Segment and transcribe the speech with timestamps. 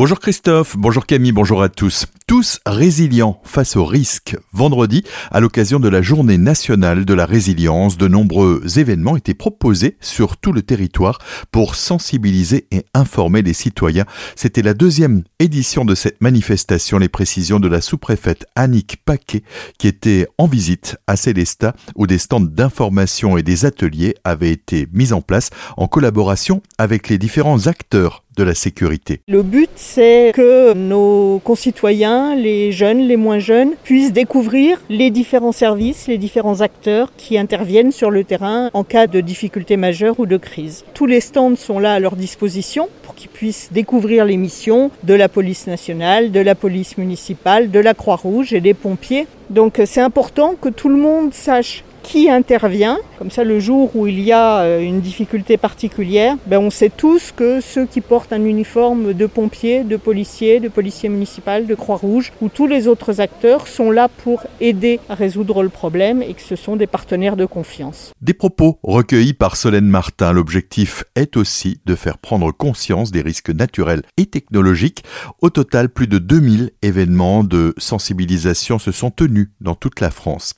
[0.00, 2.06] Bonjour Christophe, bonjour Camille, bonjour à tous.
[2.26, 4.34] Tous résilients face aux risques.
[4.54, 9.98] Vendredi, à l'occasion de la journée nationale de la résilience, de nombreux événements étaient proposés
[10.00, 11.18] sur tout le territoire
[11.52, 14.06] pour sensibiliser et informer les citoyens.
[14.36, 19.42] C'était la deuxième édition de cette manifestation, les précisions de la sous-préfète Annick Paquet
[19.76, 24.88] qui était en visite à Célestat où des stands d'information et des ateliers avaient été
[24.94, 29.20] mis en place en collaboration avec les différents acteurs de la sécurité.
[29.28, 35.52] Le but, c'est que nos concitoyens, les jeunes, les moins jeunes, puissent découvrir les différents
[35.52, 40.26] services, les différents acteurs qui interviennent sur le terrain en cas de difficultés majeures ou
[40.26, 40.84] de crise.
[40.94, 45.14] Tous les stands sont là à leur disposition pour qu'ils puissent découvrir les missions de
[45.14, 49.26] la police nationale, de la police municipale, de la Croix-Rouge et des pompiers.
[49.50, 52.98] Donc c'est important que tout le monde sache qui intervient.
[53.18, 56.90] Comme ça, le jour où il y a euh, une difficulté particulière, ben on sait
[56.94, 61.74] tous que ceux qui portent un uniforme de pompiers, de policiers, de policiers municipaux, de
[61.74, 66.34] Croix-Rouge, ou tous les autres acteurs sont là pour aider à résoudre le problème et
[66.34, 68.12] que ce sont des partenaires de confiance.
[68.20, 70.32] Des propos recueillis par Solène Martin.
[70.32, 75.04] L'objectif est aussi de faire prendre conscience des risques naturels et technologiques.
[75.40, 80.54] Au total, plus de 2000 événements de sensibilisation se sont tenus dans toute la France.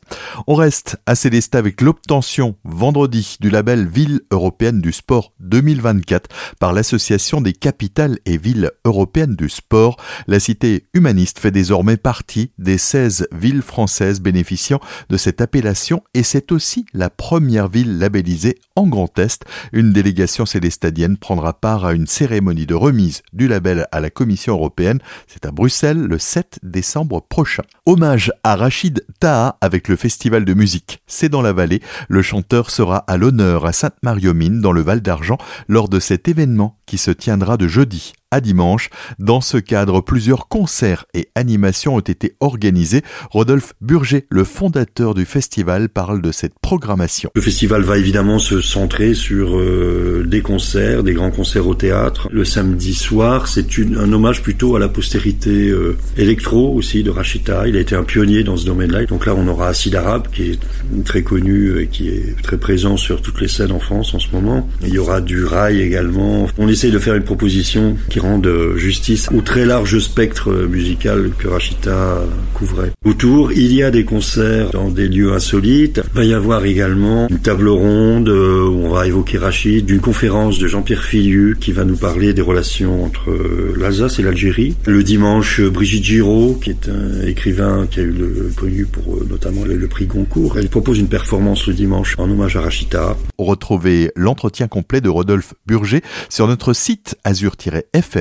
[0.47, 6.29] On reste assez Célestat avec l'obtention vendredi du label Ville européenne du sport 2024
[6.61, 9.97] par l'Association des capitales et villes européennes du sport.
[10.27, 16.23] La cité humaniste fait désormais partie des 16 villes françaises bénéficiant de cette appellation et
[16.23, 19.47] c'est aussi la première ville labellisée en Grand Est.
[19.73, 24.53] Une délégation célestadienne prendra part à une cérémonie de remise du label à la Commission
[24.53, 24.99] européenne.
[25.29, 27.63] C'est à Bruxelles le 7 décembre prochain.
[27.87, 31.81] Hommage à Rachid Taha avec le festival de musique dans la vallée.
[32.09, 36.79] Le chanteur sera à l'honneur à Sainte-Marie-aux-Mines dans le Val d'Argent lors de cet événement
[36.87, 38.89] qui se tiendra de jeudi à dimanche.
[39.21, 43.03] Dans ce cadre, plusieurs concerts et animations ont été organisés.
[43.31, 47.31] Rodolphe Burger, le fondateur du festival, parle de cette programmation.
[47.35, 52.29] Le festival va évidemment se centrer sur euh, des concerts, des grands concerts au théâtre.
[52.33, 57.69] Le samedi soir, c'est un hommage plutôt à la postérité euh, électro aussi de Rachita.
[57.69, 59.05] Il a été un pionnier dans ce domaine-là.
[59.05, 60.59] Donc là, on aura Acide Arabe qui est
[61.05, 64.29] très connu et qui est très présent sur toutes les scènes en France en ce
[64.33, 64.67] moment.
[64.83, 66.47] Il y aura du rail également.
[66.57, 71.49] On essaie de faire une proposition qui de justice au très large spectre musical que
[71.49, 72.21] Rachita
[72.55, 72.93] couvrait.
[73.05, 76.01] Autour, il y a des concerts dans des lieux insolites.
[76.15, 80.01] Il va y avoir également une table ronde euh, où on va évoquer Rachid, d'une
[80.01, 84.77] conférence de Jean-Pierre Filiu qui va nous parler des relations entre euh, l'Alsace et l'Algérie.
[84.87, 89.27] Le dimanche, Brigitte Giraud, qui est un écrivain qui a eu le connu pour euh,
[89.29, 90.59] notamment le, prix Goncourt.
[90.59, 93.17] Elle propose une performance le dimanche en hommage à Rachita.
[93.39, 98.12] Retrouvez l'entretien complet de Rodolphe Burger sur notre site azur-f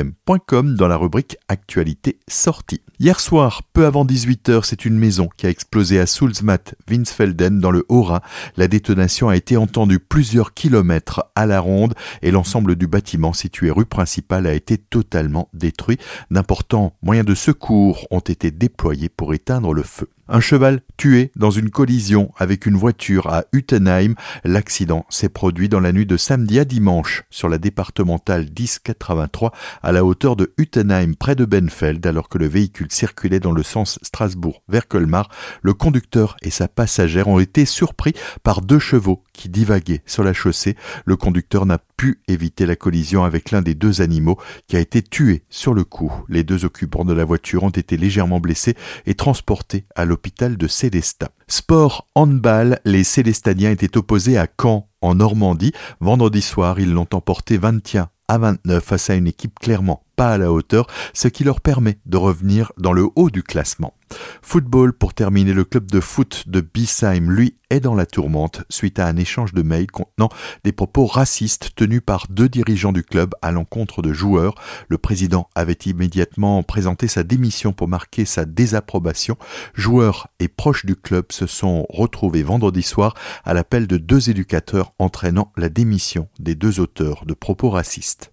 [0.77, 2.81] dans la rubrique Actualité sortie.
[2.99, 7.71] Hier soir, peu avant 18h, c'est une maison qui a explosé à Sulzmatt, Winsfelden, dans
[7.71, 8.21] le Haut-Rhin.
[8.55, 13.69] La détonation a été entendue plusieurs kilomètres à la ronde et l'ensemble du bâtiment situé
[13.69, 15.97] rue principale a été totalement détruit.
[16.29, 20.09] D'importants moyens de secours ont été déployés pour éteindre le feu.
[20.33, 24.15] Un cheval tué dans une collision avec une voiture à Utenheim.
[24.45, 29.51] L'accident s'est produit dans la nuit de samedi à dimanche sur la départementale 1083
[29.83, 33.61] à la hauteur de Utenheim près de Benfeld alors que le véhicule circulait dans le
[33.61, 35.27] sens Strasbourg vers Colmar.
[35.63, 40.31] Le conducteur et sa passagère ont été surpris par deux chevaux qui divaguaient sur la
[40.31, 40.77] chaussée.
[41.03, 45.03] Le conducteur n'a pu éviter la collision avec l'un des deux animaux qui a été
[45.03, 46.11] tué sur le coup.
[46.29, 48.73] Les deux occupants de la voiture ont été légèrement blessés
[49.05, 51.29] et transportés à l'hôpital de Célestat.
[51.47, 55.73] Sport handball, les Célestadiens étaient opposés à Caen en Normandie.
[55.99, 60.37] Vendredi soir, ils l'ont emporté 21 à 29 face à une équipe clairement pas à
[60.37, 63.95] la hauteur, ce qui leur permet de revenir dans le haut du classement.
[64.43, 68.99] Football pour terminer, le club de foot de Bissheim, lui, est dans la tourmente suite
[68.99, 70.29] à un échange de mails contenant
[70.63, 74.53] des propos racistes tenus par deux dirigeants du club à l'encontre de joueurs.
[74.89, 79.37] Le président avait immédiatement présenté sa démission pour marquer sa désapprobation.
[79.73, 84.93] Joueurs et proches du club se sont retrouvés vendredi soir à l'appel de deux éducateurs
[84.99, 88.29] entraînant la démission des deux auteurs de propos racistes.